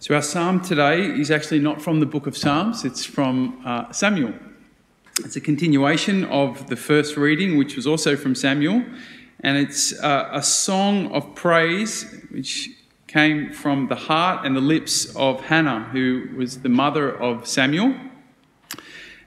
So, 0.00 0.14
our 0.14 0.22
psalm 0.22 0.60
today 0.60 1.06
is 1.06 1.28
actually 1.28 1.58
not 1.58 1.82
from 1.82 1.98
the 1.98 2.06
book 2.06 2.28
of 2.28 2.36
Psalms, 2.36 2.84
it's 2.84 3.04
from 3.04 3.60
uh, 3.64 3.90
Samuel. 3.90 4.32
It's 5.24 5.34
a 5.34 5.40
continuation 5.40 6.24
of 6.26 6.68
the 6.68 6.76
first 6.76 7.16
reading, 7.16 7.58
which 7.58 7.74
was 7.74 7.84
also 7.84 8.14
from 8.14 8.36
Samuel, 8.36 8.84
and 9.40 9.56
it's 9.56 9.92
uh, 9.98 10.28
a 10.32 10.40
song 10.40 11.10
of 11.10 11.34
praise 11.34 12.24
which 12.30 12.70
came 13.08 13.52
from 13.52 13.88
the 13.88 13.96
heart 13.96 14.46
and 14.46 14.54
the 14.54 14.60
lips 14.60 15.16
of 15.16 15.40
Hannah, 15.40 15.88
who 15.90 16.28
was 16.36 16.60
the 16.60 16.68
mother 16.68 17.10
of 17.20 17.48
Samuel. 17.48 17.96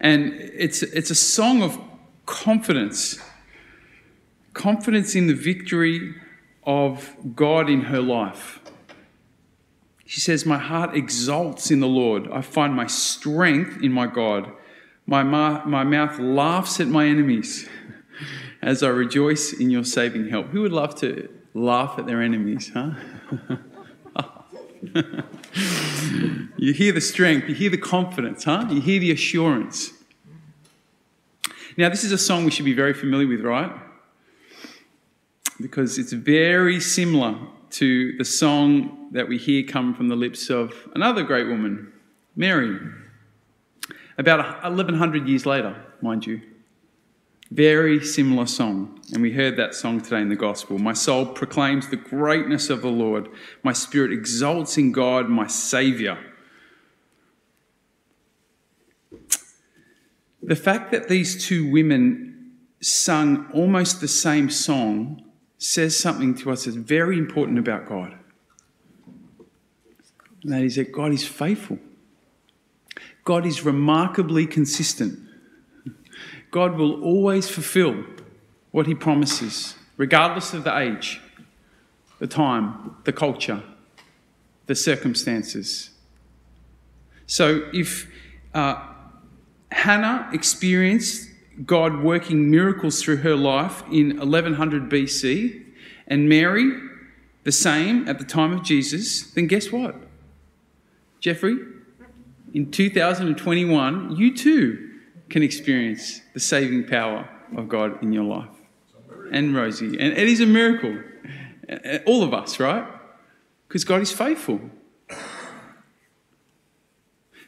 And 0.00 0.32
it's, 0.32 0.82
it's 0.82 1.10
a 1.10 1.14
song 1.14 1.62
of 1.62 1.78
confidence 2.24 3.20
confidence 4.54 5.14
in 5.14 5.26
the 5.26 5.34
victory 5.34 6.14
of 6.62 7.14
God 7.34 7.68
in 7.68 7.82
her 7.82 8.00
life. 8.00 8.60
She 10.14 10.20
says, 10.20 10.46
My 10.46 10.58
heart 10.58 10.96
exults 10.96 11.72
in 11.72 11.80
the 11.80 11.88
Lord. 11.88 12.30
I 12.30 12.40
find 12.40 12.72
my 12.72 12.86
strength 12.86 13.82
in 13.82 13.90
my 13.90 14.06
God. 14.06 14.48
My, 15.06 15.24
ma- 15.24 15.64
my 15.64 15.82
mouth 15.82 16.20
laughs 16.20 16.78
at 16.78 16.86
my 16.86 17.04
enemies 17.04 17.68
as 18.62 18.84
I 18.84 18.90
rejoice 18.90 19.52
in 19.52 19.70
your 19.70 19.82
saving 19.82 20.28
help. 20.28 20.50
Who 20.50 20.60
would 20.60 20.70
love 20.70 20.94
to 21.00 21.28
laugh 21.52 21.98
at 21.98 22.06
their 22.06 22.22
enemies, 22.22 22.70
huh? 22.72 22.92
you 26.58 26.72
hear 26.72 26.92
the 26.92 27.00
strength, 27.00 27.48
you 27.48 27.56
hear 27.56 27.70
the 27.70 27.76
confidence, 27.76 28.44
huh? 28.44 28.68
You 28.70 28.80
hear 28.80 29.00
the 29.00 29.10
assurance. 29.10 29.90
Now, 31.76 31.88
this 31.88 32.04
is 32.04 32.12
a 32.12 32.18
song 32.18 32.44
we 32.44 32.52
should 32.52 32.66
be 32.66 32.72
very 32.72 32.94
familiar 32.94 33.26
with, 33.26 33.40
right? 33.40 33.72
Because 35.60 35.98
it's 35.98 36.12
very 36.12 36.78
similar 36.78 37.34
to 37.74 38.16
the 38.18 38.24
song 38.24 39.08
that 39.10 39.28
we 39.28 39.36
hear 39.36 39.64
come 39.64 39.94
from 39.94 40.08
the 40.08 40.14
lips 40.14 40.48
of 40.48 40.72
another 40.94 41.24
great 41.24 41.48
woman, 41.48 41.92
Mary, 42.36 42.78
about 44.16 44.62
1100 44.62 45.26
years 45.26 45.44
later, 45.44 45.74
mind 46.00 46.24
you. 46.24 46.40
Very 47.50 48.04
similar 48.04 48.46
song. 48.46 49.00
And 49.12 49.22
we 49.22 49.32
heard 49.32 49.56
that 49.56 49.74
song 49.74 50.00
today 50.00 50.20
in 50.20 50.28
the 50.28 50.36
gospel. 50.36 50.78
My 50.78 50.92
soul 50.92 51.26
proclaims 51.26 51.88
the 51.88 51.96
greatness 51.96 52.70
of 52.70 52.80
the 52.80 52.88
Lord. 52.88 53.28
My 53.64 53.72
spirit 53.72 54.12
exalts 54.12 54.78
in 54.78 54.92
God, 54.92 55.28
my 55.28 55.48
Saviour. 55.48 56.16
The 60.42 60.56
fact 60.56 60.92
that 60.92 61.08
these 61.08 61.44
two 61.44 61.68
women 61.70 62.52
sung 62.80 63.50
almost 63.52 64.00
the 64.00 64.08
same 64.08 64.48
song 64.48 65.24
says 65.58 65.98
something 65.98 66.34
to 66.36 66.50
us 66.50 66.64
that's 66.64 66.76
very 66.76 67.18
important 67.18 67.58
about 67.58 67.86
God. 67.86 68.14
And 70.42 70.52
that 70.52 70.62
is 70.62 70.76
that 70.76 70.92
God 70.92 71.12
is 71.12 71.26
faithful. 71.26 71.78
God 73.24 73.46
is 73.46 73.64
remarkably 73.64 74.46
consistent. 74.46 75.18
God 76.50 76.76
will 76.76 77.02
always 77.02 77.48
fulfill 77.48 78.04
what 78.70 78.86
he 78.86 78.94
promises, 78.94 79.74
regardless 79.96 80.52
of 80.52 80.64
the 80.64 80.78
age, 80.78 81.20
the 82.18 82.26
time, 82.26 82.96
the 83.04 83.12
culture, 83.12 83.62
the 84.66 84.74
circumstances. 84.74 85.90
So 87.26 87.68
if 87.72 88.10
uh, 88.52 88.80
Hannah 89.72 90.28
experienced 90.32 91.30
God 91.64 92.02
working 92.02 92.50
miracles 92.50 93.02
through 93.02 93.18
her 93.18 93.36
life 93.36 93.82
in 93.90 94.16
1100 94.16 94.90
BC, 94.90 95.64
and 96.06 96.28
Mary 96.28 96.72
the 97.44 97.52
same 97.52 98.08
at 98.08 98.18
the 98.18 98.24
time 98.24 98.52
of 98.52 98.62
Jesus, 98.62 99.30
then 99.32 99.46
guess 99.46 99.70
what? 99.70 99.96
Jeffrey, 101.20 101.56
in 102.52 102.70
2021, 102.70 104.16
you 104.16 104.36
too 104.36 104.90
can 105.28 105.42
experience 105.42 106.20
the 106.32 106.40
saving 106.40 106.86
power 106.86 107.28
of 107.56 107.68
God 107.68 108.02
in 108.02 108.12
your 108.12 108.24
life. 108.24 108.48
And 109.30 109.54
Rosie. 109.54 109.86
And 109.86 110.16
it 110.16 110.28
is 110.28 110.40
a 110.40 110.46
miracle. 110.46 110.98
All 112.06 112.22
of 112.22 112.34
us, 112.34 112.60
right? 112.60 112.86
Because 113.68 113.84
God 113.84 114.00
is 114.02 114.12
faithful. 114.12 114.60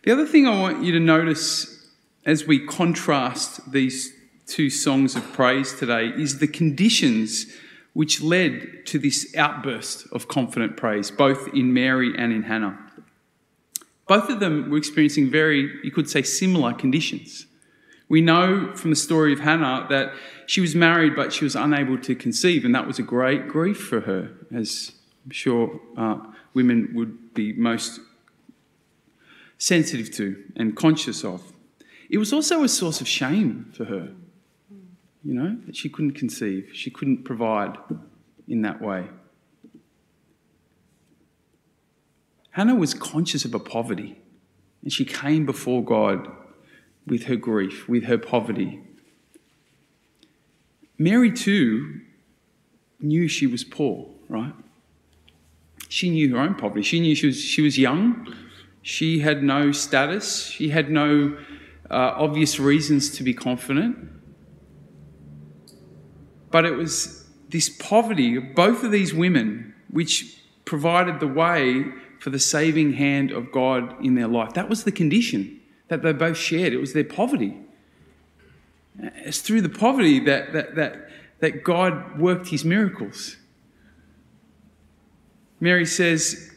The 0.04 0.12
other 0.12 0.26
thing 0.26 0.46
I 0.46 0.60
want 0.60 0.84
you 0.84 0.92
to 0.92 1.00
notice 1.00 1.75
as 2.26 2.44
we 2.44 2.58
contrast 2.58 3.70
these 3.70 4.12
two 4.46 4.68
songs 4.68 5.14
of 5.14 5.32
praise 5.32 5.72
today 5.74 6.08
is 6.08 6.40
the 6.40 6.48
conditions 6.48 7.46
which 7.92 8.20
led 8.20 8.84
to 8.84 8.98
this 8.98 9.34
outburst 9.36 10.06
of 10.12 10.28
confident 10.28 10.76
praise, 10.76 11.10
both 11.10 11.48
in 11.54 11.72
Mary 11.72 12.12
and 12.18 12.32
in 12.32 12.42
Hannah. 12.42 12.78
Both 14.08 14.28
of 14.28 14.40
them 14.40 14.68
were 14.68 14.76
experiencing 14.76 15.30
very, 15.30 15.78
you 15.82 15.90
could 15.90 16.10
say, 16.10 16.22
similar 16.22 16.74
conditions. 16.74 17.46
We 18.08 18.20
know 18.20 18.72
from 18.74 18.90
the 18.90 18.96
story 18.96 19.32
of 19.32 19.40
Hannah 19.40 19.86
that 19.88 20.12
she 20.46 20.60
was 20.60 20.74
married, 20.74 21.16
but 21.16 21.32
she 21.32 21.44
was 21.44 21.56
unable 21.56 21.98
to 21.98 22.14
conceive, 22.14 22.64
and 22.64 22.74
that 22.74 22.86
was 22.86 22.98
a 22.98 23.02
great 23.02 23.48
grief 23.48 23.78
for 23.78 24.00
her, 24.00 24.30
as 24.54 24.92
I'm 25.24 25.30
sure 25.30 25.80
uh, 25.96 26.18
women 26.54 26.90
would 26.94 27.34
be 27.34 27.52
most 27.52 28.00
sensitive 29.58 30.12
to 30.16 30.44
and 30.54 30.76
conscious 30.76 31.24
of. 31.24 31.52
It 32.08 32.18
was 32.18 32.32
also 32.32 32.62
a 32.62 32.68
source 32.68 33.00
of 33.00 33.08
shame 33.08 33.72
for 33.76 33.84
her, 33.84 34.12
you 35.24 35.34
know, 35.34 35.56
that 35.66 35.76
she 35.76 35.88
couldn't 35.88 36.12
conceive, 36.12 36.70
she 36.72 36.90
couldn't 36.90 37.24
provide 37.24 37.76
in 38.48 38.62
that 38.62 38.80
way. 38.80 39.08
Hannah 42.50 42.74
was 42.74 42.94
conscious 42.94 43.44
of 43.44 43.52
her 43.52 43.58
poverty, 43.58 44.18
and 44.82 44.92
she 44.92 45.04
came 45.04 45.44
before 45.44 45.84
God 45.84 46.28
with 47.06 47.24
her 47.24 47.36
grief, 47.36 47.88
with 47.88 48.04
her 48.04 48.18
poverty. 48.18 48.80
Mary, 50.98 51.30
too, 51.30 52.00
knew 53.00 53.28
she 53.28 53.46
was 53.46 53.62
poor, 53.62 54.08
right? 54.28 54.54
She 55.88 56.08
knew 56.08 56.34
her 56.34 56.40
own 56.40 56.54
poverty. 56.54 56.82
She 56.82 57.00
knew 57.00 57.14
she 57.14 57.26
was, 57.26 57.40
she 57.40 57.62
was 57.62 57.78
young. 57.78 58.34
She 58.82 59.20
had 59.20 59.42
no 59.42 59.72
status. 59.72 60.46
She 60.46 60.70
had 60.70 60.90
no 60.90 61.36
uh, 61.90 62.14
obvious 62.16 62.58
reasons 62.58 63.10
to 63.16 63.22
be 63.22 63.34
confident. 63.34 63.96
But 66.50 66.64
it 66.64 66.72
was 66.72 67.24
this 67.48 67.68
poverty 67.68 68.36
of 68.36 68.54
both 68.54 68.82
of 68.82 68.90
these 68.90 69.14
women 69.14 69.74
which 69.90 70.40
provided 70.64 71.20
the 71.20 71.28
way 71.28 71.84
for 72.18 72.30
the 72.30 72.38
saving 72.38 72.94
hand 72.94 73.30
of 73.30 73.52
God 73.52 74.04
in 74.04 74.14
their 74.14 74.26
life. 74.26 74.54
That 74.54 74.68
was 74.68 74.84
the 74.84 74.92
condition 74.92 75.60
that 75.88 76.02
they 76.02 76.12
both 76.12 76.36
shared. 76.36 76.72
It 76.72 76.78
was 76.78 76.92
their 76.92 77.04
poverty. 77.04 77.56
It's 78.98 79.40
through 79.40 79.62
the 79.62 79.68
poverty 79.68 80.20
that, 80.20 80.52
that, 80.52 80.74
that, 80.74 81.10
that 81.40 81.62
God 81.62 82.18
worked 82.18 82.48
his 82.48 82.64
miracles. 82.64 83.36
Mary 85.60 85.86
says, 85.86 86.50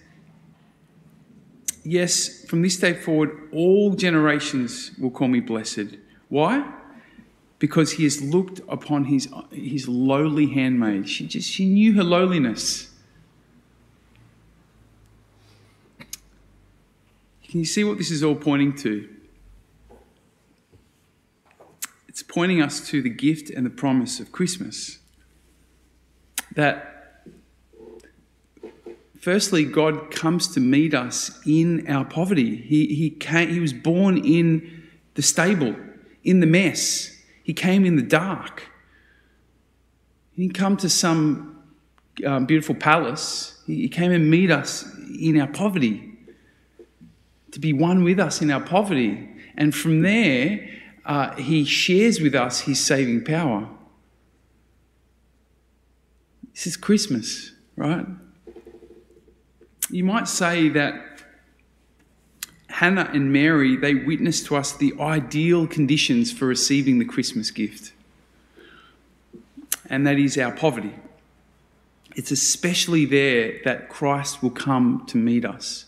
Yes, 1.90 2.46
from 2.46 2.62
this 2.62 2.78
day 2.78 2.94
forward, 2.94 3.50
all 3.52 3.96
generations 3.96 4.92
will 5.00 5.10
call 5.10 5.28
me 5.28 5.40
blessed. 5.40 5.98
Why? 6.28 6.72
Because 7.58 7.94
he 7.94 8.04
has 8.04 8.22
looked 8.22 8.62
upon 8.70 9.06
his, 9.06 9.28
his 9.52 9.88
lowly 9.88 10.54
handmaid. 10.54 11.10
She 11.10 11.26
just 11.26 11.50
she 11.50 11.66
knew 11.66 11.94
her 11.94 12.04
lowliness. 12.04 12.94
Can 17.50 17.60
you 17.60 17.66
see 17.66 17.84
what 17.84 17.98
this 17.98 18.12
is 18.12 18.24
all 18.24 18.36
pointing 18.36 18.76
to? 18.76 19.10
It's 22.08 22.22
pointing 22.22 22.62
us 22.62 22.88
to 22.90 23.02
the 23.02 23.10
gift 23.10 23.50
and 23.50 23.66
the 23.66 23.72
promise 23.72 24.20
of 24.20 24.32
Christmas. 24.32 25.00
That 26.54 26.99
Firstly, 29.31 29.63
God 29.63 30.09
comes 30.09 30.47
to 30.56 30.59
meet 30.59 30.95
us 30.95 31.40
in 31.45 31.88
our 31.88 32.03
poverty. 32.03 32.55
He, 32.55 32.87
he, 32.96 33.11
came, 33.11 33.49
he 33.49 33.59
was 33.59 33.73
born 33.73 34.17
in 34.17 34.90
the 35.14 35.22
stable, 35.22 35.76
in 36.23 36.40
the 36.40 36.47
mess. 36.47 37.16
He 37.43 37.53
came 37.53 37.85
in 37.85 37.96
the 37.96 38.02
dark. 38.02 38.64
He 40.31 40.41
didn't 40.41 40.55
come 40.55 40.78
to 40.78 40.90
some 40.90 41.64
um, 42.26 42.47
beautiful 42.47 42.73
palace. 42.73 43.61
He, 43.67 43.84
he 43.84 43.87
came 43.87 44.11
and 44.11 44.31
meet 44.31 44.49
us 44.49 44.84
in 45.20 45.40
our 45.40 45.46
poverty, 45.46 46.11
to 47.52 47.59
be 47.59 47.72
one 47.72 48.03
with 48.03 48.20
us 48.20 48.41
in 48.41 48.49
our 48.49 48.61
poverty. 48.61 49.29
And 49.55 49.75
from 49.75 50.02
there, 50.02 50.67
uh, 51.05 51.35
he 51.35 51.66
shares 51.66 52.20
with 52.20 52.34
us 52.34 52.61
his 52.61 52.84
saving 52.84 53.25
power. 53.25 53.70
This 56.52 56.66
is 56.66 56.75
Christmas, 56.75 57.52
right? 57.75 58.08
You 59.90 60.03
might 60.03 60.28
say 60.28 60.70
that 60.70 61.06
Hannah 62.68 63.09
and 63.14 63.34
Mary, 63.34 63.76
they 63.76 63.96
witness 63.96 64.44
to 64.44 64.56
us 64.56 64.72
the 64.74 64.94
ideal 65.00 65.68
conditions 65.68 66.32
for 66.32 66.46
receiving 66.46 67.00
the 67.00 67.06
Christmas 67.06 67.52
gift. 67.52 67.91
And 69.90 70.06
that 70.06 70.20
is 70.20 70.38
our 70.38 70.52
poverty. 70.52 70.94
It's 72.16 72.32
especially 72.32 73.06
there 73.06 73.59
that 73.66 73.90
Christ 73.90 74.44
will 74.44 74.52
come 74.52 75.03
to 75.08 75.18
meet 75.18 75.46
us. 75.46 75.86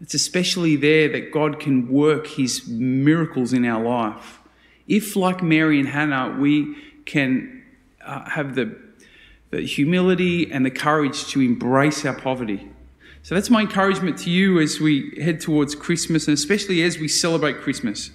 It's 0.00 0.14
especially 0.14 0.76
there 0.76 1.08
that 1.08 1.32
God 1.32 1.58
can 1.58 1.88
work 1.88 2.26
his 2.26 2.68
miracles 2.68 3.52
in 3.52 3.64
our 3.64 3.82
life. 3.82 4.40
If, 4.86 5.16
like 5.16 5.42
Mary 5.42 5.80
and 5.80 5.88
Hannah, 5.88 6.36
we 6.38 6.76
can 7.06 7.62
uh, 8.04 8.28
have 8.28 8.54
the, 8.54 8.76
the 9.50 9.62
humility 9.62 10.52
and 10.52 10.66
the 10.66 10.70
courage 10.70 11.26
to 11.28 11.40
embrace 11.40 12.04
our 12.04 12.14
poverty. 12.14 12.68
So 13.24 13.34
that's 13.34 13.48
my 13.48 13.62
encouragement 13.62 14.18
to 14.18 14.30
you 14.30 14.60
as 14.60 14.80
we 14.80 15.18
head 15.18 15.40
towards 15.40 15.74
Christmas 15.74 16.28
and 16.28 16.34
especially 16.34 16.82
as 16.82 16.98
we 16.98 17.08
celebrate 17.08 17.62
Christmas. 17.62 18.10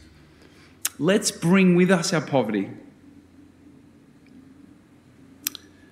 Let's 1.00 1.32
bring 1.32 1.76
with 1.76 1.90
us 1.90 2.14
our 2.14 2.22
poverty. 2.22 2.70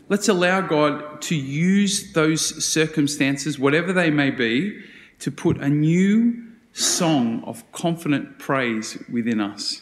Let's 0.08 0.30
allow 0.30 0.62
God 0.62 1.20
to 1.24 1.36
use 1.36 2.14
those 2.14 2.64
circumstances, 2.64 3.58
whatever 3.58 3.92
they 3.92 4.12
may 4.12 4.30
be, 4.30 4.84
to 5.18 5.32
put 5.32 5.58
a 5.58 5.68
new 5.68 6.44
song 6.74 7.44
of 7.46 7.70
confident 7.72 8.38
praise 8.38 9.04
within 9.12 9.42
us. 9.42 9.82